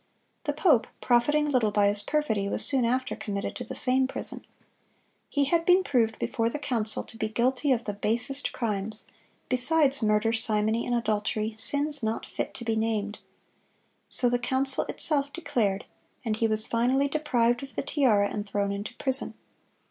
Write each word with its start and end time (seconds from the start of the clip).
The 0.45 0.53
pope, 0.53 0.87
profiting 0.99 1.51
little 1.51 1.69
by 1.69 1.87
his 1.87 2.01
perfidy, 2.01 2.49
was 2.49 2.65
soon 2.65 2.85
after 2.85 3.15
committed 3.15 3.55
to 3.57 3.63
the 3.63 3.75
same 3.75 4.07
prison.(136) 4.07 4.47
He 5.29 5.43
had 5.45 5.63
been 5.63 5.83
proved 5.83 6.17
before 6.17 6.49
the 6.49 6.57
council 6.57 7.03
to 7.03 7.17
be 7.17 7.29
guilty 7.29 7.71
of 7.71 7.83
the 7.83 7.93
basest 7.93 8.51
crimes, 8.51 9.05
besides 9.47 10.01
murder, 10.01 10.33
simony, 10.33 10.87
and 10.87 10.95
adultery, 10.95 11.53
"sins 11.55 12.01
not 12.01 12.25
fit 12.25 12.55
to 12.55 12.65
be 12.65 12.75
named." 12.75 13.19
So 14.09 14.27
the 14.27 14.39
council 14.39 14.85
itself 14.85 15.31
declared; 15.31 15.85
and 16.25 16.35
he 16.35 16.47
was 16.47 16.65
finally 16.65 17.07
deprived 17.07 17.61
of 17.61 17.75
the 17.75 17.83
tiara, 17.83 18.27
and 18.33 18.43
thrown 18.49 18.71
into 18.71 18.95
prison. 18.95 19.35